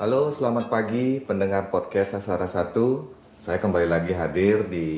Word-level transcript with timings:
Halo, 0.00 0.32
selamat 0.32 0.72
pagi 0.72 1.20
pendengar 1.20 1.68
podcast 1.68 2.16
Sasara 2.16 2.48
1. 2.48 2.72
Saya 3.36 3.60
kembali 3.60 3.84
lagi 3.84 4.16
hadir 4.16 4.64
di 4.64 4.88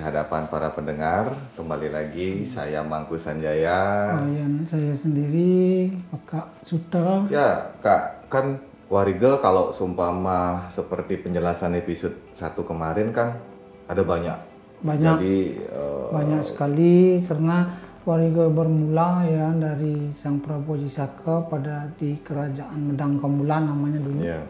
hadapan 0.00 0.48
para 0.48 0.72
pendengar. 0.72 1.28
Kembali 1.60 1.92
lagi 1.92 2.48
saya 2.48 2.80
Mangku 2.80 3.20
Sanjaya. 3.20 4.16
Kalian 4.16 4.64
saya 4.64 4.96
sendiri, 4.96 5.92
Kak 6.24 6.64
Suta. 6.64 7.28
Ya, 7.28 7.68
Kak, 7.84 8.32
kan 8.32 8.56
Warigel 8.88 9.44
kalau 9.44 9.76
sumpama 9.76 10.72
seperti 10.72 11.20
penjelasan 11.20 11.76
episode 11.76 12.16
1 12.32 12.56
kemarin 12.56 13.12
kan 13.12 13.36
ada 13.84 14.00
banyak. 14.00 14.40
Banyak 14.80 15.20
Jadi 15.20 15.52
eh, 15.68 16.08
banyak 16.16 16.40
sekali 16.40 17.20
karena 17.28 17.76
Warigo 18.06 18.46
bermula 18.54 19.26
ya 19.26 19.50
dari 19.50 20.14
Sang 20.14 20.38
Prabu 20.38 20.78
Jisaka 20.78 21.42
pada 21.50 21.90
di 21.98 22.14
kerajaan 22.22 22.94
Medang 22.94 23.18
Kamulan 23.18 23.66
namanya 23.66 23.98
dulu. 23.98 24.22
ya, 24.22 24.46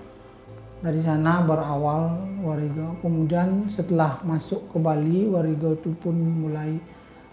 Dari 0.84 1.00
sana 1.00 1.40
berawal 1.40 2.20
Warigo. 2.44 3.00
Kemudian 3.00 3.64
setelah 3.72 4.20
masuk 4.28 4.60
ke 4.68 4.76
Bali, 4.76 5.24
Warigo 5.24 5.72
itu 5.72 5.88
pun 5.96 6.12
mulai 6.12 6.76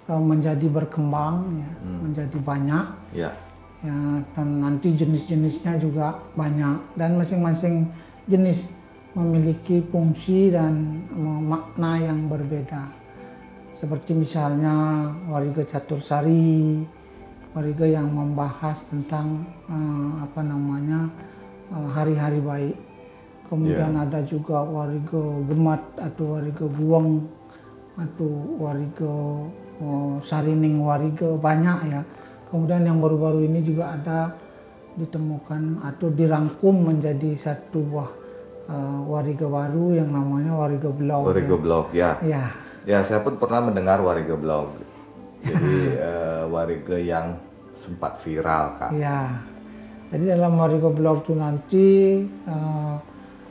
eh, 0.08 0.24
menjadi 0.24 0.64
berkembang 0.72 1.60
ya, 1.60 1.72
menjadi 1.84 2.38
banyak. 2.40 2.86
ya, 3.12 3.32
ya 3.84 4.24
dan 4.32 4.64
nanti 4.64 4.96
jenis-jenisnya 4.96 5.76
juga 5.76 6.16
banyak 6.40 6.96
dan 6.96 7.20
masing-masing 7.20 7.84
jenis 8.32 8.72
memiliki 9.12 9.84
fungsi 9.92 10.56
dan 10.56 11.04
makna 11.20 12.00
yang 12.00 12.32
berbeda 12.32 13.03
seperti 13.74 14.14
misalnya 14.14 15.10
Wariga 15.28 15.66
Catursari 15.66 16.82
Wariga 17.54 17.86
yang 17.86 18.10
membahas 18.10 18.82
tentang 18.90 19.46
eh, 19.70 20.12
apa 20.26 20.42
namanya 20.42 21.06
eh, 21.70 21.88
hari-hari 21.94 22.42
baik. 22.42 22.78
Kemudian 23.46 23.94
ada 23.94 24.26
juga 24.26 24.66
Wariga 24.66 25.22
Gemat 25.46 25.82
atau 26.02 26.34
Wariga 26.34 26.66
Buang 26.66 27.30
atau 27.94 28.30
Wariga 28.58 29.14
eh, 29.78 30.16
Sarining 30.26 30.82
Wariga 30.82 31.38
banyak 31.38 31.94
ya. 31.94 32.02
Kemudian 32.50 32.90
yang 32.90 32.98
baru-baru 32.98 33.46
ini 33.46 33.62
juga 33.62 34.02
ada 34.02 34.34
ditemukan 34.98 35.82
atau 35.82 36.10
dirangkum 36.10 36.90
menjadi 36.90 37.38
satu 37.38 37.86
buah 37.86 38.10
eh, 38.66 39.00
Wariga 39.14 39.46
baru 39.46 39.94
yang 39.94 40.10
namanya 40.10 40.58
Wariga 40.58 40.90
Blau 40.90 41.30
Warigel 41.30 41.62
Blog 41.62 41.94
ya. 41.94 42.18
ya 42.26 42.63
Ya, 42.84 43.00
saya 43.08 43.24
pun 43.24 43.40
pernah 43.40 43.64
mendengar 43.64 44.04
Warigel 44.04 44.36
Blog. 44.36 44.76
Jadi 45.44 45.76
eh, 46.08 46.44
Warigel 46.52 47.08
yang 47.08 47.40
sempat 47.74 48.20
viral, 48.24 48.76
Kak. 48.80 48.92
Ya, 48.96 49.44
jadi 50.14 50.38
dalam 50.38 50.62
Warigo 50.62 50.94
Blog 50.94 51.26
itu 51.26 51.34
nanti 51.34 51.88
eh, 52.28 52.96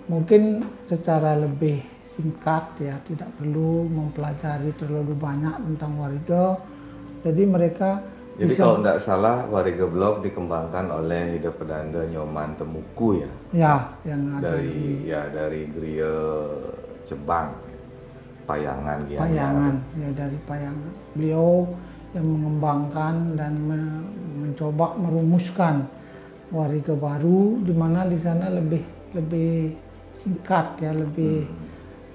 mungkin 0.07 0.63
secara 0.87 1.35
lebih 1.35 1.83
singkat 2.15 2.79
ya, 2.79 2.95
tidak 3.03 3.35
perlu 3.35 3.89
mempelajari 3.91 4.71
terlalu 4.79 5.17
banyak 5.19 5.59
tentang 5.59 5.98
Warigo. 5.98 6.63
Jadi 7.27 7.42
mereka 7.47 7.91
Jadi 8.33 8.57
kalau 8.57 8.81
tidak 8.81 8.98
salah 9.05 9.45
Warigel 9.51 9.92
Blog 9.92 10.25
dikembangkan 10.25 10.89
oleh 10.89 11.37
Ida 11.37 11.53
Pedanda 11.53 12.01
Nyoman 12.09 12.57
Temuku 12.57 13.21
ya. 13.21 13.31
ya 13.53 13.75
yang 14.09 14.41
ada 14.41 14.57
dari 14.57 15.05
ya 15.05 15.29
dari 15.29 15.69
Griya 15.69 16.15
Jepang 17.05 17.72
Payangan 18.47 18.98
ya. 19.07 19.19
Payangan 19.23 19.75
ya 19.98 20.08
dari 20.14 20.39
Payangan. 20.47 20.91
Beliau 21.14 21.69
yang 22.13 22.27
mengembangkan 22.29 23.14
dan 23.39 23.53
me- 23.57 24.05
mencoba 24.33 24.97
merumuskan 24.98 25.86
Wariga 26.53 26.92
baru 26.92 27.64
di 27.64 27.73
mana 27.73 28.05
di 28.05 28.20
sana 28.20 28.53
lebih 28.53 28.85
lebih 29.17 29.73
singkat 30.20 30.77
ya, 30.85 30.92
lebih 30.92 31.48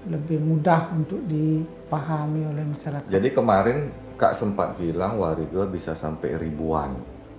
lebih 0.07 0.37
mudah 0.39 0.93
untuk 0.93 1.25
dipahami 1.25 2.45
oleh 2.45 2.63
masyarakat. 2.69 3.09
Jadi 3.09 3.33
kemarin 3.33 3.89
Kak 4.17 4.37
sempat 4.37 4.77
bilang 4.77 5.17
Warigel 5.17 5.69
bisa 5.69 5.97
sampai 5.97 6.37
ribuan. 6.37 6.93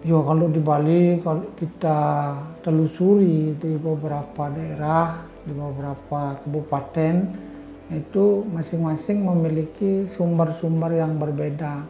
Ya 0.07 0.19
kalau 0.23 0.47
di 0.47 0.63
Bali 0.63 1.19
kalau 1.23 1.43
kita 1.59 2.35
telusuri 2.63 3.55
di 3.59 3.75
beberapa 3.79 4.47
daerah, 4.51 5.27
di 5.43 5.51
beberapa 5.51 6.39
kabupaten 6.39 7.15
itu 7.89 8.45
masing-masing 8.53 9.25
memiliki 9.25 10.05
sumber-sumber 10.13 10.93
yang 10.93 11.17
berbeda. 11.17 11.81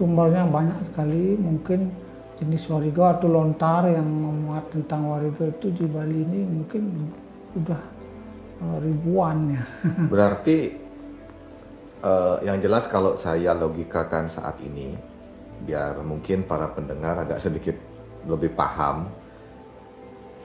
Sumbernya 0.00 0.48
banyak 0.48 0.88
sekali, 0.88 1.36
mungkin 1.36 1.92
jenis 2.38 2.70
warigo 2.70 3.02
atau 3.02 3.26
lontar 3.26 3.90
yang 3.90 4.06
memuat 4.06 4.70
tentang 4.70 5.10
warigo 5.10 5.50
itu 5.50 5.74
di 5.74 5.84
Bali 5.90 6.22
ini 6.22 6.40
mungkin 6.46 6.82
sudah 7.52 7.82
eh, 8.62 8.78
ribuan 8.78 9.58
ya. 9.58 9.62
Berarti 10.14 10.58
eh, 11.98 12.36
yang 12.46 12.58
jelas 12.62 12.86
kalau 12.86 13.18
saya 13.18 13.52
logikakan 13.58 14.30
saat 14.30 14.56
ini 14.62 14.94
biar 15.58 15.98
mungkin 16.06 16.46
para 16.46 16.70
pendengar 16.70 17.18
agak 17.18 17.42
sedikit 17.42 17.74
lebih 18.30 18.54
paham 18.54 19.10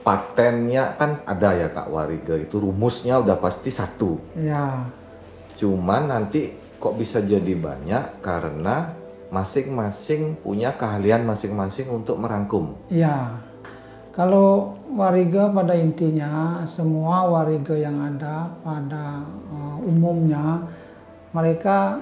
patennya 0.04 0.94
kan 1.00 1.24
ada 1.24 1.56
ya 1.56 1.68
Kak 1.72 1.88
Warigel 1.88 2.44
itu 2.44 2.60
rumusnya 2.60 3.18
udah 3.18 3.40
pasti 3.40 3.72
satu. 3.72 4.20
Ya, 4.36 4.84
Cuman 5.54 6.10
nanti 6.10 6.50
kok 6.82 6.98
bisa 6.98 7.22
jadi 7.22 7.54
banyak? 7.54 8.20
Karena 8.20 8.90
masing-masing 9.30 10.38
punya 10.42 10.74
keahlian 10.74 11.26
masing-masing 11.26 11.90
untuk 11.90 12.18
merangkum. 12.18 12.74
Ya, 12.90 13.38
kalau 14.14 14.74
wariga 14.94 15.50
pada 15.50 15.74
intinya 15.74 16.62
semua 16.66 17.26
wariga 17.26 17.74
yang 17.74 17.98
ada 17.98 18.50
pada 18.62 19.22
eh, 19.50 19.76
umumnya 19.90 20.62
mereka 21.34 21.98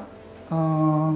eh, 0.53 1.09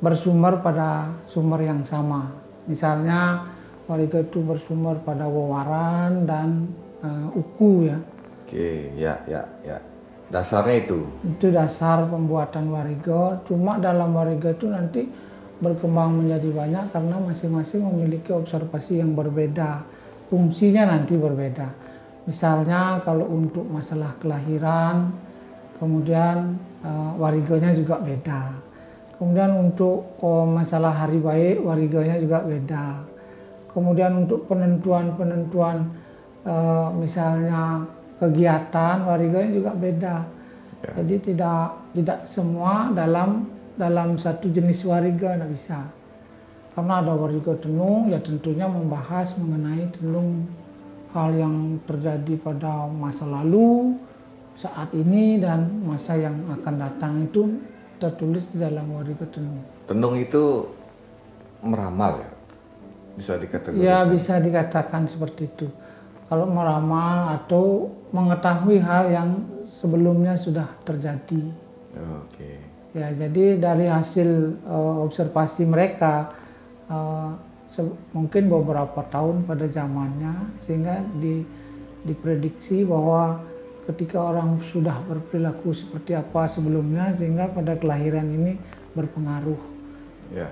bersumber 0.00 0.60
pada 0.60 1.12
sumber 1.28 1.64
yang 1.64 1.80
sama. 1.84 2.28
Misalnya 2.68 3.48
wariga 3.88 4.20
itu 4.20 4.44
bersumber 4.44 5.00
pada 5.02 5.24
wawaran 5.24 6.28
dan 6.28 6.68
eh, 7.00 7.40
uku 7.40 7.88
ya. 7.88 7.98
Oke, 8.44 8.92
ya, 8.94 9.16
ya, 9.24 9.42
ya. 9.64 9.80
Dasarnya 10.28 10.84
itu. 10.84 11.08
Itu 11.24 11.48
dasar 11.48 12.04
pembuatan 12.04 12.68
wariga. 12.68 13.40
Cuma 13.48 13.80
dalam 13.80 14.12
wariga 14.12 14.52
itu 14.52 14.68
nanti 14.68 15.08
berkembang 15.58 16.22
menjadi 16.22 16.52
banyak 16.52 16.84
karena 16.92 17.16
masing-masing 17.18 17.82
memiliki 17.82 18.30
observasi 18.30 19.00
yang 19.00 19.16
berbeda. 19.16 19.82
Fungsinya 20.28 20.84
nanti 20.92 21.16
berbeda. 21.16 21.72
Misalnya 22.28 23.00
kalau 23.08 23.24
untuk 23.24 23.64
masalah 23.72 24.12
kelahiran, 24.20 25.08
kemudian 25.80 26.60
eh, 26.84 27.10
wariganya 27.16 27.72
juga 27.72 27.96
beda. 28.04 28.68
Kemudian 29.16 29.50
untuk 29.56 30.14
oh, 30.22 30.46
masalah 30.46 30.94
hari 30.94 31.18
baik, 31.18 31.64
wariganya 31.64 32.20
juga 32.22 32.38
beda. 32.44 33.17
Kemudian 33.78 34.26
untuk 34.26 34.50
penentuan-penentuan 34.50 35.86
eh, 36.42 36.88
misalnya 36.98 37.86
kegiatan 38.18 39.06
wariganya 39.06 39.50
juga 39.54 39.70
beda. 39.78 40.16
Jadi 40.78 41.14
tidak 41.30 41.78
tidak 41.94 42.26
semua 42.26 42.90
dalam 42.90 43.46
dalam 43.78 44.18
satu 44.18 44.50
jenis 44.50 44.82
wariga 44.82 45.38
tidak 45.38 45.50
bisa. 45.54 45.78
Karena 46.74 47.02
ada 47.02 47.14
wariga 47.14 47.54
tenung 47.58 48.10
ya 48.10 48.18
tentunya 48.18 48.66
membahas 48.66 49.34
mengenai 49.38 49.86
tenung 49.94 50.46
hal 51.14 51.34
yang 51.34 51.78
terjadi 51.86 52.34
pada 52.42 52.86
masa 52.90 53.26
lalu, 53.26 53.94
saat 54.58 54.90
ini 54.94 55.38
dan 55.38 55.82
masa 55.86 56.18
yang 56.18 56.34
akan 56.50 56.74
datang 56.78 57.26
itu 57.26 57.58
tertulis 58.02 58.42
di 58.50 58.58
dalam 58.58 58.90
wariga 58.90 59.26
tenung. 59.30 59.62
Tenung 59.86 60.14
itu 60.18 60.66
meramal 61.62 62.22
ya. 62.22 62.37
Bisa 63.18 63.34
dikategorikan. 63.34 63.82
Ya 63.82 64.06
bisa 64.06 64.38
dikatakan 64.38 65.10
seperti 65.10 65.50
itu. 65.50 65.66
Kalau 66.30 66.46
meramal 66.46 67.34
atau 67.34 67.90
mengetahui 68.14 68.78
hal 68.78 69.10
yang 69.10 69.42
sebelumnya 69.68 70.38
sudah 70.38 70.70
terjadi. 70.86 71.50
Oke. 72.22 72.62
Ya, 72.96 73.12
jadi 73.12 73.58
dari 73.60 73.90
hasil 73.90 74.28
eh, 74.64 74.96
observasi 75.04 75.66
mereka 75.68 76.32
se- 77.68 77.96
mungkin 78.16 78.48
beberapa 78.48 79.04
tahun 79.12 79.44
pada 79.44 79.68
zamannya 79.68 80.56
sehingga 80.64 81.04
di, 81.20 81.44
diprediksi 82.08 82.82
bahwa 82.82 83.44
ketika 83.88 84.20
orang 84.20 84.60
sudah 84.68 84.96
berperilaku 85.08 85.72
seperti 85.72 86.12
apa 86.16 86.48
sebelumnya 86.48 87.12
sehingga 87.16 87.48
pada 87.52 87.76
kelahiran 87.76 88.28
ini 88.28 88.56
berpengaruh. 88.92 89.60
Ya. 90.32 90.48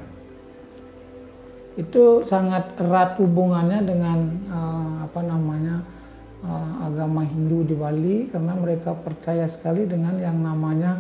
Itu 1.77 2.25
sangat 2.25 2.73
erat 2.81 3.21
hubungannya 3.21 3.85
dengan 3.85 4.19
eh, 4.49 4.93
apa 5.05 5.21
namanya 5.21 5.85
eh, 6.41 6.73
agama 6.89 7.23
Hindu 7.29 7.69
di 7.69 7.77
Bali 7.77 8.17
karena 8.33 8.57
mereka 8.57 8.97
percaya 8.97 9.45
sekali 9.45 9.85
dengan 9.85 10.17
yang 10.17 10.41
namanya 10.41 10.97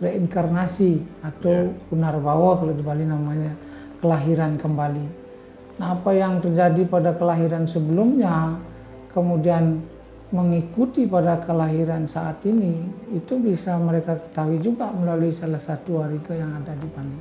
reinkarnasi 0.00 1.02
atau 1.20 1.74
punarbawa 1.92 2.56
kalau 2.62 2.72
di 2.72 2.80
Bali 2.80 3.04
namanya 3.04 3.52
kelahiran 4.00 4.56
kembali. 4.56 5.06
Nah, 5.76 5.96
apa 5.96 6.10
yang 6.12 6.40
terjadi 6.40 6.88
pada 6.88 7.12
kelahiran 7.16 7.68
sebelumnya 7.68 8.56
kemudian 9.12 9.82
mengikuti 10.30 11.10
pada 11.10 11.42
kelahiran 11.42 12.06
saat 12.06 12.38
ini 12.46 12.86
itu 13.10 13.34
bisa 13.42 13.74
mereka 13.76 14.14
ketahui 14.14 14.62
juga 14.62 14.88
melalui 14.94 15.34
salah 15.34 15.58
satu 15.58 16.00
wariga 16.00 16.32
yang 16.38 16.54
ada 16.54 16.72
di 16.78 16.88
Bali. 16.94 17.18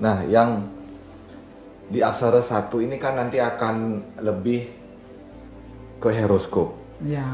Nah, 0.00 0.24
yang 0.26 0.79
di 1.90 1.98
aksara 1.98 2.38
satu 2.38 2.78
ini 2.78 2.96
kan 3.02 3.18
nanti 3.18 3.42
akan 3.42 3.98
lebih 4.22 4.70
ke 5.98 6.08
horoskop. 6.22 6.78
Ya, 7.02 7.26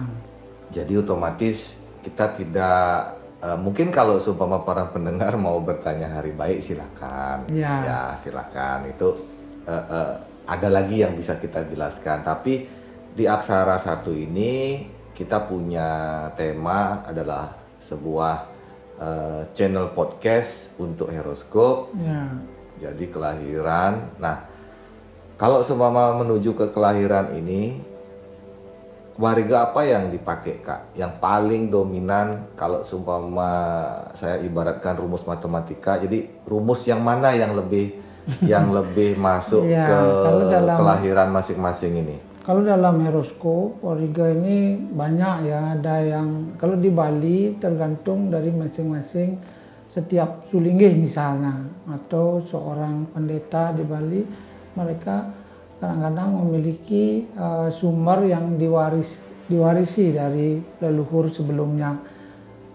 Jadi 0.72 0.96
otomatis 0.96 1.76
kita 2.00 2.32
tidak 2.34 3.20
eh, 3.44 3.58
mungkin 3.60 3.92
kalau 3.92 4.16
seumpama 4.16 4.64
para 4.64 4.88
pendengar 4.88 5.36
mau 5.36 5.60
bertanya 5.60 6.08
hari 6.08 6.32
baik 6.32 6.64
silakan. 6.64 7.46
Ya. 7.52 8.16
silakan. 8.16 8.88
Itu 8.88 9.20
eh, 9.68 9.84
eh, 9.92 10.12
ada 10.48 10.68
lagi 10.72 11.04
yang 11.04 11.12
bisa 11.14 11.36
kita 11.36 11.68
jelaskan. 11.68 12.24
Tapi 12.24 12.64
di 13.12 13.28
aksara 13.28 13.76
satu 13.76 14.10
ini 14.10 14.88
kita 15.12 15.44
punya 15.44 15.88
tema 16.32 17.04
adalah 17.04 17.52
sebuah 17.84 18.34
eh, 18.98 19.42
channel 19.52 19.92
podcast 19.92 20.72
untuk 20.80 21.12
horoskop. 21.12 21.92
ya, 22.00 22.55
Jadi 22.76 23.08
kelahiran. 23.08 24.20
Nah, 24.20 24.44
kalau 25.36 25.60
seumpama 25.60 26.16
menuju 26.16 26.52
ke 26.52 26.66
kelahiran 26.70 27.32
ini, 27.32 27.80
wariga 29.16 29.72
apa 29.72 29.80
yang 29.84 30.12
dipakai 30.12 30.60
kak? 30.60 30.92
Yang 30.92 31.12
paling 31.18 31.62
dominan 31.72 32.52
kalau 32.54 32.84
seumpama 32.84 33.50
saya 34.12 34.40
ibaratkan 34.40 34.96
rumus 34.96 35.24
matematika. 35.24 35.96
Jadi 35.96 36.44
rumus 36.44 36.84
yang 36.84 37.00
mana 37.00 37.32
yang 37.32 37.56
lebih 37.56 38.04
yang 38.52 38.74
lebih 38.74 39.14
masuk 39.16 39.64
Iya, 39.64 39.86
ke 39.86 39.98
dalam- 40.50 40.78
kelahiran 40.78 41.28
masing-masing 41.30 41.94
ini? 41.96 42.16
Kalau 42.46 42.62
dalam 42.62 43.02
horoskop, 43.02 43.82
wariga 43.82 44.30
ini 44.30 44.78
banyak 44.78 45.50
ya. 45.50 45.74
Ada 45.74 45.96
yang 46.06 46.54
kalau 46.54 46.78
di 46.78 46.94
Bali 46.94 47.58
tergantung 47.58 48.30
dari 48.30 48.54
masing-masing 48.54 49.34
setiap 49.96 50.44
sulinggih 50.52 50.92
misalnya 50.92 51.56
atau 51.88 52.44
seorang 52.44 53.08
pendeta 53.16 53.72
di 53.72 53.80
Bali 53.80 54.20
mereka 54.76 55.32
kadang-kadang 55.80 56.36
memiliki 56.44 57.24
eh, 57.24 57.68
sumber 57.72 58.28
yang 58.28 58.60
diwaris 58.60 59.24
diwarisi 59.46 60.10
dari 60.10 60.58
leluhur 60.82 61.30
sebelumnya. 61.30 61.96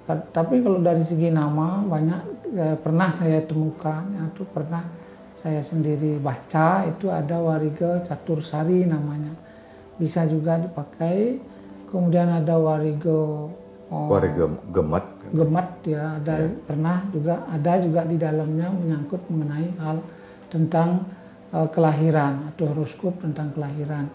Ta- 0.07 0.23
Tapi 0.33 0.63
kalau 0.63 0.79
dari 0.81 1.03
segi 1.05 1.29
nama 1.29 1.85
banyak 1.85 2.21
eh, 2.57 2.77
pernah 2.81 3.13
saya 3.13 3.37
temukan 3.45 4.01
atau 4.17 4.41
pernah 4.49 4.81
saya 5.41 5.61
sendiri 5.61 6.17
baca 6.21 6.85
itu 6.89 7.09
ada 7.09 7.37
wariga 7.41 8.01
catur 8.05 8.45
sari 8.45 8.85
namanya 8.85 9.33
bisa 9.97 10.21
juga 10.29 10.61
dipakai 10.61 11.41
kemudian 11.89 12.29
ada 12.29 12.61
wariga 12.61 13.49
oh, 13.91 14.07
Wariga 14.07 14.47
gemet. 14.71 15.05
gemet 15.31 15.69
ya 15.85 16.17
ada 16.17 16.47
pernah 16.65 17.03
juga 17.11 17.35
ada 17.51 17.71
juga 17.83 18.01
di 18.07 18.17
dalamnya 18.17 18.67
menyangkut 18.71 19.21
mengenai 19.27 19.69
hal 19.79 19.97
tentang 20.47 21.05
eh, 21.51 21.67
kelahiran 21.69 22.51
atau 22.51 22.71
horoskop 22.71 23.19
tentang 23.19 23.51
kelahiran 23.51 24.07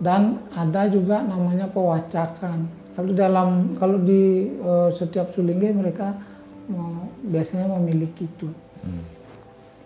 dan 0.00 0.40
ada 0.56 0.88
juga 0.88 1.20
namanya 1.20 1.68
pewacakan 1.68 2.64
kalau 2.96 3.12
dalam 3.12 3.76
kalau 3.76 4.00
di 4.00 4.48
eh, 4.56 4.90
setiap 4.96 5.32
sulingge 5.36 5.70
mereka 5.72 6.16
eh, 6.72 7.00
biasanya 7.28 7.68
memiliki 7.76 8.24
itu 8.24 8.48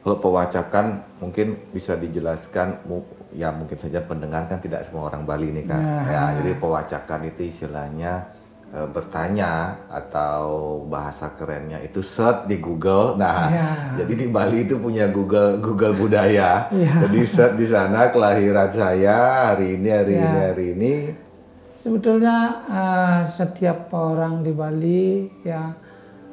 Kalau 0.05 0.21
pewacakan 0.21 1.01
mungkin 1.17 1.57
bisa 1.73 1.97
dijelaskan, 1.97 2.85
ya 3.33 3.49
mungkin 3.57 3.81
saja 3.81 4.05
pendengar 4.05 4.45
kan 4.53 4.61
tidak 4.61 4.85
semua 4.85 5.09
orang 5.09 5.25
Bali 5.25 5.49
nih 5.49 5.65
kan. 5.65 5.81
Ya. 5.81 6.05
Ya, 6.05 6.23
jadi 6.45 6.53
pewacakan 6.61 7.25
itu 7.33 7.49
istilahnya 7.49 8.29
bertanya 8.91 9.79
atau 9.87 10.43
bahasa 10.91 11.31
kerennya 11.31 11.79
itu 11.79 12.03
search 12.03 12.51
di 12.51 12.59
Google. 12.59 13.15
Nah, 13.15 13.47
Ya. 13.47 13.71
jadi 14.03 14.13
di 14.23 14.27
Bali 14.27 14.67
itu 14.67 14.75
punya 14.83 15.07
Google 15.07 15.63
Google 15.63 15.95
budaya. 15.95 16.67
Ya. 16.75 16.93
Jadi 17.07 17.23
search 17.23 17.55
di 17.55 17.71
sana 17.71 18.11
kelahiran 18.11 18.75
saya 18.75 19.55
hari 19.55 19.79
ini 19.79 19.89
hari 19.95 20.13
Ya. 20.19 20.23
ini 20.27 20.39
hari 20.43 20.67
ini. 20.75 20.95
Sebetulnya 21.79 22.37
eh, 22.67 23.21
setiap 23.31 23.95
orang 23.95 24.43
di 24.43 24.51
Bali 24.51 25.31
ya 25.47 25.71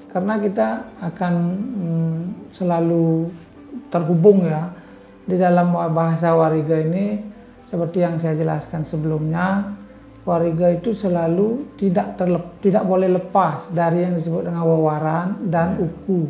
karena 0.10 0.42
kita 0.42 0.68
akan 1.00 1.34
mm, 1.78 2.20
selalu 2.58 3.30
terhubung 3.94 4.44
ya 4.50 4.68
di 5.30 5.38
dalam 5.38 5.72
bahasa 5.94 6.34
Wariga 6.36 6.76
ini 6.80 7.22
seperti 7.70 8.04
yang 8.04 8.20
saya 8.20 8.36
jelaskan 8.36 8.84
sebelumnya 8.84 9.78
Wariga 10.22 10.70
itu 10.70 10.94
selalu 10.94 11.66
tidak 11.76 12.14
terlep, 12.14 12.62
tidak 12.62 12.86
boleh 12.86 13.10
lepas 13.10 13.74
dari 13.74 14.06
yang 14.06 14.14
disebut 14.14 14.46
dengan 14.46 14.64
wawaran 14.64 15.50
dan 15.50 15.76
uku. 15.76 16.30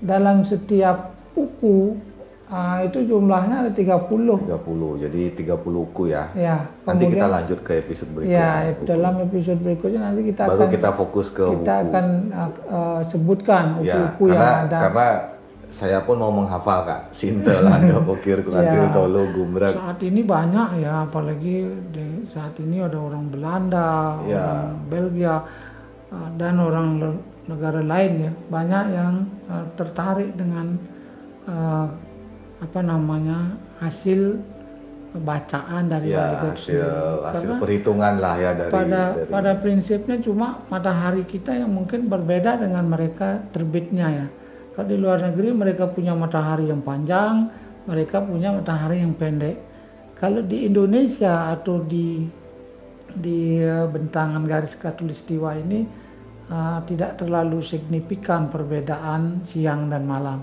Dalam 0.00 0.40
setiap 0.40 1.12
uku 1.36 2.00
ah, 2.48 2.80
itu 2.80 3.04
jumlahnya 3.04 3.68
ada 3.68 3.72
30 3.72 4.08
30. 4.48 5.04
Jadi 5.04 5.20
30 5.36 5.52
uku 5.84 6.02
ya. 6.08 6.32
ya. 6.32 6.64
Nanti 6.82 7.04
kita 7.06 7.20
kemudian- 7.20 7.34
lanjut 7.36 7.58
ke 7.60 7.72
episode 7.78 8.10
berikutnya. 8.10 8.40
Ya, 8.40 8.72
uku. 8.72 8.82
dalam 8.88 9.14
episode 9.20 9.60
berikutnya 9.60 10.00
nanti 10.00 10.20
kita 10.24 10.42
Baru 10.48 10.56
akan 10.58 10.70
kita 10.72 10.90
fokus 10.90 11.26
ke 11.28 11.44
kita 11.44 11.74
uku. 11.76 11.84
akan 11.92 12.06
uh, 12.32 12.50
uh, 12.66 13.00
sebutkan 13.04 13.64
Ya, 13.78 14.00
uku-uku 14.00 14.24
karena 14.32 14.40
yang 14.40 14.64
ada. 14.64 14.78
karena 14.80 15.08
saya 15.70 16.02
pun 16.02 16.18
mau 16.18 16.34
menghafal 16.34 16.82
kak 16.84 17.00
Sintel 17.14 17.62
ada 17.64 18.02
pokir 18.08 18.42
kulantir 18.42 18.86
Ya. 18.86 18.92
tolo 18.92 19.26
gumrak 19.30 19.74
Saat 19.78 20.00
ini 20.02 20.20
banyak 20.26 20.68
ya, 20.82 21.06
apalagi 21.06 21.56
di 21.90 22.26
saat 22.30 22.54
ini 22.58 22.82
ada 22.82 22.98
orang 22.98 23.30
Belanda, 23.30 24.18
Ya. 24.26 24.38
orang 24.42 24.62
Belgia, 24.90 25.36
uh, 26.10 26.28
dan 26.36 26.58
orang 26.58 26.88
negara 27.46 27.80
lain 27.82 28.12
ya, 28.28 28.32
banyak 28.50 28.84
yang 28.92 29.14
uh, 29.48 29.64
tertarik 29.78 30.34
dengan 30.34 30.74
uh, 31.46 31.86
apa 32.60 32.80
namanya 32.84 33.56
hasil 33.80 34.36
bacaan 35.10 35.90
dari 35.90 36.14
ya 36.14 36.38
hasil 36.54 36.86
hasil 37.26 37.58
perhitungan 37.58 38.22
lah 38.22 38.38
ya 38.38 38.54
dari 38.54 38.70
pada 38.70 39.02
dari 39.18 39.26
pada 39.26 39.52
prinsipnya 39.58 40.22
cuma 40.22 40.62
matahari 40.70 41.26
kita 41.26 41.50
yang 41.50 41.72
mungkin 41.74 42.06
berbeda 42.06 42.62
dengan 42.62 42.86
mereka 42.86 43.42
terbitnya 43.50 44.06
ya. 44.06 44.26
Kalau 44.74 44.86
di 44.86 44.96
luar 44.96 45.18
negeri 45.20 45.50
mereka 45.50 45.90
punya 45.90 46.14
matahari 46.14 46.70
yang 46.70 46.80
panjang, 46.80 47.50
mereka 47.90 48.22
punya 48.22 48.54
matahari 48.54 49.02
yang 49.02 49.18
pendek. 49.18 49.58
Kalau 50.14 50.44
di 50.44 50.68
Indonesia 50.68 51.50
atau 51.50 51.80
di 51.82 52.22
di 53.10 53.58
eh, 53.58 53.86
bentangan 53.90 54.46
garis 54.46 54.78
katulistiwa 54.78 55.58
ini 55.58 55.82
eh, 56.46 56.78
tidak 56.86 57.18
terlalu 57.18 57.58
signifikan 57.64 58.46
perbedaan 58.46 59.42
siang 59.42 59.90
dan 59.90 60.06
malam. 60.06 60.40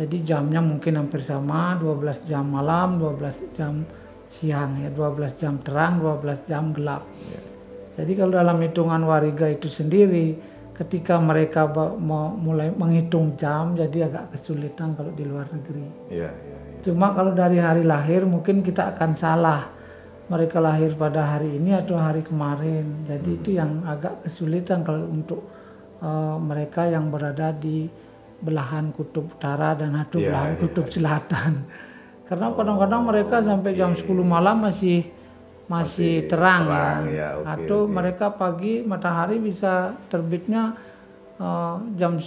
Jadi 0.00 0.24
jamnya 0.24 0.64
mungkin 0.64 0.96
hampir 0.96 1.20
sama, 1.20 1.76
12 1.76 2.24
jam 2.24 2.48
malam, 2.48 2.96
12 2.96 3.52
jam 3.52 3.84
siang 4.40 4.80
ya, 4.80 4.88
12 4.88 5.36
jam 5.36 5.60
terang, 5.60 6.00
12 6.00 6.48
jam 6.48 6.72
gelap. 6.72 7.04
Jadi 8.00 8.12
kalau 8.16 8.32
dalam 8.40 8.56
hitungan 8.64 9.04
wariga 9.04 9.44
itu 9.52 9.68
sendiri, 9.68 10.40
ketika 10.80 11.20
mereka 11.20 11.68
mulai 12.40 12.72
menghitung 12.72 13.36
jam, 13.36 13.76
jadi 13.76 14.08
agak 14.08 14.32
kesulitan 14.32 14.96
kalau 14.96 15.12
di 15.12 15.28
luar 15.28 15.44
negeri. 15.52 15.84
ya 16.08 16.32
ya 16.32 16.56
ya. 16.56 16.80
Cuma 16.80 17.12
kalau 17.12 17.36
dari 17.36 17.60
hari 17.60 17.84
lahir 17.84 18.24
mungkin 18.24 18.64
kita 18.64 18.96
akan 18.96 19.12
salah. 19.12 19.68
Mereka 20.30 20.62
lahir 20.62 20.94
pada 20.94 21.36
hari 21.36 21.58
ini 21.58 21.74
atau 21.74 21.98
hari 21.98 22.22
kemarin. 22.22 23.02
Jadi 23.04 23.30
itu 23.34 23.50
yang 23.58 23.82
agak 23.84 24.24
kesulitan 24.24 24.80
kalau 24.86 25.10
untuk 25.10 25.44
eh, 26.00 26.36
mereka 26.40 26.86
yang 26.86 27.10
berada 27.10 27.50
di 27.52 27.90
belahan 28.40 28.88
kutub 28.96 29.36
utara 29.36 29.76
dan 29.76 29.92
atau 30.00 30.16
Iya, 30.16 30.32
belahan 30.32 30.52
iya. 30.56 30.60
kutub 30.64 30.86
selatan. 30.88 31.52
Karena 32.24 32.46
kadang-kadang 32.54 33.02
mereka 33.04 33.36
sampai 33.42 33.74
jam 33.76 33.90
10 33.92 34.06
malam 34.24 34.64
masih 34.64 35.02
masih, 35.70 36.26
Masih 36.26 36.26
terang, 36.26 36.66
terang, 36.66 37.02
ya. 37.06 37.14
ya, 37.14 37.28
oke, 37.38 37.46
atau 37.46 37.80
oke. 37.86 37.92
mereka 37.94 38.26
pagi 38.34 38.82
matahari 38.82 39.38
bisa 39.38 39.94
terbitnya 40.10 40.74
eh, 41.38 41.74
jam 41.94 42.18
9 42.18 42.26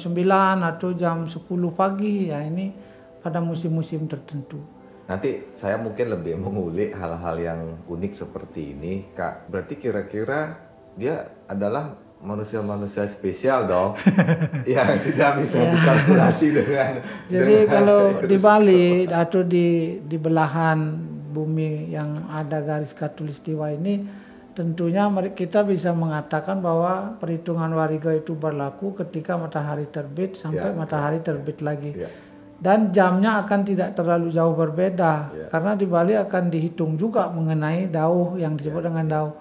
atau 0.64 0.96
jam 0.96 1.28
10 1.28 1.44
pagi 1.76 2.32
ya 2.32 2.40
ini 2.40 2.72
pada 3.20 3.44
musim-musim 3.44 4.08
tertentu. 4.08 4.64
Nanti 5.12 5.44
saya 5.60 5.76
mungkin 5.76 6.08
lebih 6.16 6.40
mengulik 6.44 6.96
hal-hal 6.96 7.36
yang 7.36 7.62
unik 7.84 8.14
seperti 8.16 8.72
ini, 8.72 9.12
Kak. 9.12 9.52
Berarti 9.52 9.76
kira-kira 9.76 10.56
dia 10.96 11.28
adalah 11.44 12.00
manusia-manusia 12.24 13.04
spesial 13.12 13.68
dong, 13.68 14.00
yang 14.72 14.96
tidak 15.04 15.44
bisa 15.44 15.60
dikalkulasi 15.60 16.48
dengan. 16.56 17.04
Jadi 17.28 17.56
dengan 17.68 17.74
kalau 17.76 18.02
di. 18.24 18.38
Bali 18.40 19.04
atau 19.04 19.44
di 19.44 20.00
di 20.00 20.16
belahan 20.16 21.12
bumi 21.34 21.90
yang 21.90 22.30
ada 22.30 22.62
garis 22.62 22.94
katulistiwa 22.94 23.74
ini 23.74 24.06
tentunya 24.54 25.10
kita 25.34 25.66
bisa 25.66 25.92
mengatakan 25.98 26.62
bahwa 26.62 27.18
perhitungan 27.18 27.74
wariga 27.74 28.14
itu 28.14 28.38
berlaku 28.38 28.94
ketika 29.02 29.34
matahari 29.34 29.90
terbit 29.90 30.38
sampai 30.38 30.70
Ya, 30.70 30.78
matahari 30.78 31.20
terbit 31.26 31.60
lagi. 31.66 31.98
Ya. 31.98 32.10
Dan 32.64 32.94
jamnya 32.96 33.44
akan 33.44 33.66
tidak 33.66 33.98
terlalu 33.98 34.30
jauh 34.32 34.54
berbeda 34.56 35.14
Ya. 35.34 35.48
karena 35.50 35.74
di 35.76 35.90
Bali 35.90 36.14
akan 36.16 36.54
dihitung 36.54 36.96
juga 37.02 37.28
mengenai 37.34 37.90
dauh 37.90 38.38
yang 38.38 38.54
disebut 38.54 38.88
dengan 38.88 39.06
dauh. 39.10 39.34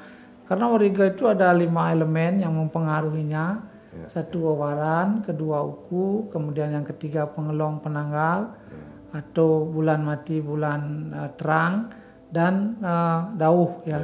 Karena 0.48 0.66
wariga 0.72 1.06
itu 1.06 1.28
ada 1.28 1.52
lima 1.54 1.92
elemen 1.92 2.40
yang 2.42 2.56
mempengaruhinya. 2.56 3.68
Ya. 3.92 4.08
Satu 4.08 4.48
wawaran, 4.48 5.20
kedua 5.20 5.60
uku, 5.60 6.32
kemudian 6.32 6.72
yang 6.72 6.88
ketiga 6.88 7.28
pengelong 7.28 7.84
penanggal 7.84 8.56
Ya. 8.71 8.71
Atau 9.12 9.68
bulan 9.68 10.00
mati 10.02 10.40
bulan 10.40 10.80
eh, 11.12 11.30
terang 11.36 11.92
dan 12.32 12.80
eh, 12.80 13.20
dauh 13.36 13.84
ya. 13.84 14.00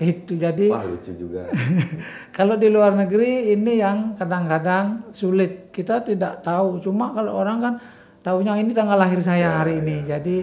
Itu 0.00 0.32
jadi 0.32 0.72
Wah 0.72 0.80
lucu 0.88 1.12
juga. 1.12 1.44
kalau 2.36 2.56
di 2.56 2.72
luar 2.72 2.96
negeri 2.96 3.52
ini 3.52 3.84
yang 3.84 4.16
kadang-kadang 4.16 5.12
sulit 5.12 5.68
kita 5.68 6.00
tidak 6.00 6.40
tahu. 6.40 6.80
Cuma 6.80 7.12
kalau 7.12 7.36
orang 7.36 7.58
kan 7.60 7.74
tahunya 8.24 8.64
ini 8.64 8.72
tanggal 8.72 8.96
lahir 8.96 9.20
saya 9.20 9.60
hari 9.60 9.84
ini. 9.84 10.08
Jadi 10.08 10.36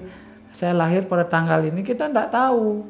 saya 0.54 0.78
lahir 0.78 1.10
pada 1.10 1.26
tanggal 1.26 1.66
ini 1.66 1.82
kita 1.82 2.06
tidak 2.06 2.30
tahu 2.30 2.86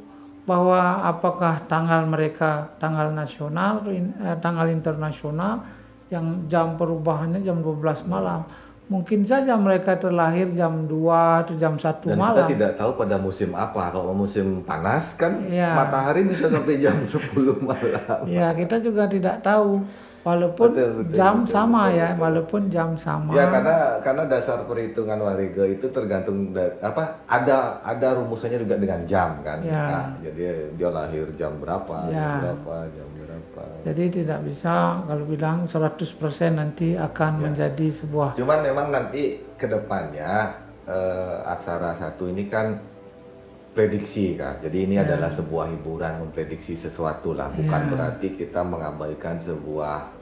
bahwa 0.47 1.07
apakah 1.07 1.67
tanggal 1.67 2.07
mereka 2.07 2.71
tanggal 2.79 3.11
nasional 3.11 3.83
eh, 3.87 4.35
tanggal 4.39 4.67
internasional 4.67 5.63
yang 6.07 6.47
jam 6.47 6.79
perubahannya 6.79 7.43
jam 7.43 7.59
12 7.59 8.07
malam. 8.07 8.47
Mungkin 8.87 9.19
saja 9.21 9.51
mereka 9.53 9.93
terlahir 9.93 10.47
jam 10.51 10.87
2 10.87 10.95
atau 11.43 11.53
jam 11.53 11.75
1 11.75 12.07
Dan 12.07 12.15
kita 12.15 12.15
malam. 12.15 12.47
tidak 12.47 12.71
tahu 12.73 12.95
pada 12.95 13.19
musim 13.19 13.51
apa. 13.51 13.91
Kalau 13.91 14.15
musim 14.15 14.63
panas 14.63 15.11
kan 15.13 15.43
Iya. 15.43 15.75
matahari 15.75 16.23
bisa 16.23 16.47
sampai 16.47 16.79
jam 16.79 16.95
10 17.03 17.19
malam. 17.59 18.23
Ya, 18.25 18.47
kita 18.51 18.79
juga 18.79 19.03
tidak 19.05 19.43
tahu 19.43 19.83
walaupun 20.23 20.69
Betul, 20.73 20.89
betul, 21.03 21.15
jam 21.15 21.35
betul, 21.43 21.51
sama 21.51 21.81
betul, 21.87 21.99
ya, 21.99 22.07
betul. 22.09 22.21
walaupun 22.23 22.61
jam 22.69 22.89
sama. 22.97 23.31
Ya 23.33 23.45
karena 23.49 23.75
karena 24.01 24.23
dasar 24.25 24.59
perhitungan 24.65 25.19
wariga 25.21 25.63
itu 25.63 25.85
tergantung 25.89 26.51
apa 26.79 27.23
ada 27.27 27.79
ada 27.81 28.07
rumusannya 28.17 28.59
juga 28.61 28.75
dengan 28.77 29.01
jam 29.05 29.41
kan. 29.41 29.59
Ya. 29.61 29.83
Nah, 29.87 30.05
jadi 30.21 30.71
dia 30.73 30.89
lahir 30.89 31.25
jam 31.35 31.55
berapa, 31.59 32.07
jam 32.07 32.15
Ya. 32.15 32.31
berapa, 32.43 32.75
jam 32.91 33.07
berapa. 33.17 33.63
Jadi 33.85 34.03
tidak 34.23 34.39
bisa 34.43 34.99
kalau 35.03 35.23
bilang 35.25 35.57
100% 35.65 36.57
nanti 36.59 36.93
akan 36.93 37.31
Ya. 37.39 37.43
menjadi 37.49 37.87
sebuah 37.89 38.35
Cuman 38.35 38.59
memang 38.61 38.87
nanti 38.91 39.41
ke 39.55 39.65
depannya 39.65 40.53
eh, 40.87 41.37
aksara 41.43 41.91
satu 41.99 42.31
ini 42.31 42.47
kan 42.47 42.79
prediksi 43.77 44.33
kak. 44.33 44.65
Jadi 44.65 44.89
ini 44.89 44.95
adalah 44.97 45.29
sebuah 45.29 45.69
hiburan 45.69 46.25
memprediksi 46.25 46.73
sesuatu 46.73 47.37
lah. 47.37 47.53
Bukan 47.53 47.81
Ya. 47.85 47.89
berarti 47.93 48.33
kita 48.33 48.65
mengabaikan 48.65 49.37
sebuah 49.37 50.17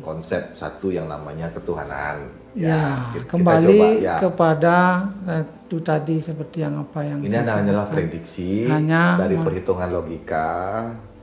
konsep 0.00 0.54
satu 0.54 0.94
yang 0.94 1.10
namanya 1.10 1.50
ketuhanan. 1.50 2.30
ya, 2.54 2.64
kita- 2.64 3.12
kita 3.12 3.26
kembali 3.28 3.76
coba, 3.78 3.86
ya. 4.00 4.16
kepada 4.18 4.76
eh, 5.28 5.42
itu 5.68 5.78
tadi 5.84 6.16
seperti 6.18 6.64
yang 6.64 6.80
apa 6.80 7.04
yang 7.04 7.18
Ini 7.20 7.44
hanyalah 7.44 7.86
prediksi 7.86 8.66
Hanya 8.66 9.20
dari 9.20 9.36
perhitungan 9.36 9.90
logika. 9.92 10.48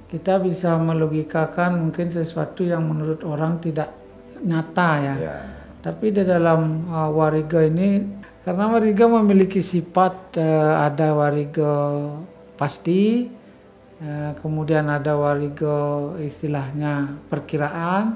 Kita 0.06 0.38
bisa 0.38 0.78
melogikakan 0.78 1.82
mungkin 1.82 2.14
sesuatu 2.14 2.62
yang 2.62 2.86
menurut 2.86 3.26
orang 3.26 3.58
tidak 3.58 3.90
nyata 4.46 4.92
ya. 5.02 5.16
Ya. 5.18 5.38
Tapi 5.82 6.14
di 6.14 6.24
dalam 6.24 6.86
uh, 6.88 7.10
wariga 7.10 7.66
ini 7.66 8.06
karena 8.46 8.70
wariga 8.70 9.10
memiliki 9.10 9.66
sifat 9.66 10.38
uh, 10.38 10.86
ada 10.86 11.18
wariga 11.18 11.74
pasti, 12.54 13.26
uh, 14.06 14.38
kemudian 14.38 14.86
ada 14.86 15.18
wariga 15.18 16.14
istilahnya 16.22 17.26
perkiraan, 17.26 18.14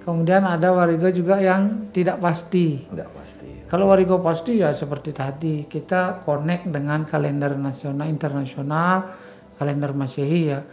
kemudian 0.00 0.48
ada 0.48 0.72
wariga 0.72 1.12
juga 1.12 1.36
yang 1.44 1.92
tidak 1.92 2.24
pasti. 2.24 2.88
Tidak 2.88 3.10
pasti. 3.12 3.50
Kalau 3.68 3.92
wariga 3.92 4.16
pasti 4.16 4.64
ya 4.64 4.72
seperti 4.72 5.12
tadi 5.12 5.68
kita 5.68 6.24
connect 6.24 6.72
dengan 6.72 7.04
kalender 7.04 7.52
nasional 7.60 8.08
internasional, 8.08 9.12
kalender 9.60 9.92
Masehi 9.92 10.56
ya. 10.56 10.64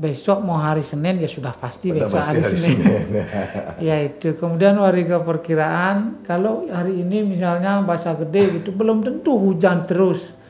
Besok 0.00 0.40
mau 0.48 0.56
hari 0.56 0.80
Senin 0.80 1.20
ya 1.20 1.28
sudah 1.28 1.52
pasti 1.52 1.92
Udah 1.92 2.08
besok 2.08 2.24
pasti 2.24 2.28
hari, 2.32 2.40
hari 2.40 2.56
Senin. 2.56 2.76
Senin. 2.80 3.04
ya 3.92 3.96
itu. 4.00 4.32
Kemudian 4.32 4.80
wariga 4.80 5.20
perkiraan 5.20 6.24
kalau 6.24 6.64
hari 6.72 7.04
ini 7.04 7.20
misalnya 7.20 7.84
bahasa 7.84 8.16
gede 8.16 8.64
gitu 8.64 8.72
belum 8.72 9.04
tentu 9.04 9.36
hujan 9.36 9.84
terus. 9.84 10.40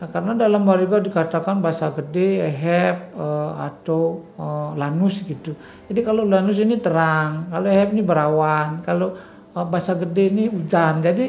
Nah, 0.00 0.08
karena 0.08 0.32
dalam 0.32 0.68
wariga 0.68 1.00
dikatakan 1.00 1.60
bahasa 1.64 1.88
gede, 1.96 2.44
eheb 2.44 3.12
eh, 3.16 3.52
atau 3.56 4.20
eh, 4.36 4.70
lanus 4.76 5.24
gitu. 5.24 5.56
Jadi 5.88 6.00
kalau 6.04 6.28
lanus 6.28 6.60
ini 6.60 6.76
terang, 6.76 7.48
kalau 7.48 7.68
eheb 7.68 7.96
ini 7.96 8.04
berawan, 8.04 8.84
kalau 8.84 9.16
eh, 9.52 9.64
bahasa 9.68 9.96
gede 9.96 10.28
ini 10.28 10.44
hujan. 10.48 11.00
Jadi 11.00 11.24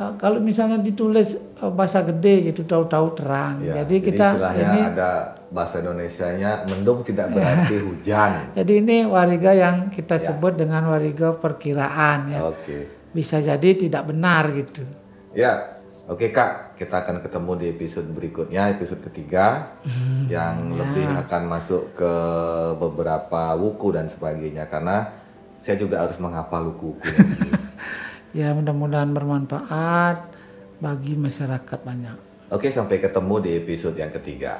eh, 0.00 0.12
kalau 0.20 0.40
misalnya 0.40 0.80
ditulis 0.80 1.36
bahasa 1.72 2.00
gede 2.04 2.52
gitu 2.52 2.64
tahu-tahu 2.64 3.12
terang. 3.16 3.60
Ya, 3.60 3.84
jadi 3.84 3.96
kita 4.00 4.26
istilahnya 4.36 4.64
ini 4.68 4.80
ada 4.84 5.10
bahasa 5.54 5.78
Indonesianya 5.78 6.66
mendung 6.66 7.00
tidak 7.00 7.30
berarti 7.30 7.78
hujan. 7.86 8.50
jadi 8.52 8.72
ini 8.74 9.06
wariga 9.06 9.54
yang 9.54 9.86
kita 9.88 10.18
Ya. 10.18 10.28
sebut 10.28 10.58
dengan 10.58 10.90
wariga 10.90 11.30
perkiraan 11.32 12.28
ya. 12.28 12.42
Oke. 12.44 12.90
Bisa 13.14 13.38
jadi 13.38 13.68
tidak 13.72 14.10
benar 14.10 14.50
gitu. 14.50 14.82
Ya, 15.30 15.78
oke 16.04 16.28
Kak, 16.28 16.74
kita 16.74 17.06
akan 17.06 17.22
ketemu 17.22 17.50
di 17.54 17.66
episode 17.70 18.06
berikutnya, 18.08 18.68
episode 18.68 18.98
ketiga, 19.04 19.78
yang 20.26 20.74
lebih 20.74 21.06
akan 21.22 21.42
masuk 21.46 21.94
ke 21.94 22.12
beberapa 22.74 23.54
wuku 23.54 23.94
dan 23.94 24.06
sebagainya, 24.06 24.66
karena 24.66 25.14
saya 25.58 25.78
juga 25.78 26.02
harus 26.02 26.18
menghafal 26.18 26.74
wuku-wuku. 26.74 27.06
Ya 28.34 28.50
mudah-mudahan 28.50 29.14
bermanfaat 29.14 30.26
bagi 30.82 31.14
masyarakat 31.14 31.78
banyak. 31.80 32.18
Oke, 32.50 32.66
sampai 32.66 32.98
ketemu 32.98 33.34
di 33.38 33.50
episode 33.54 33.94
yang 33.94 34.10
ketiga. 34.10 34.58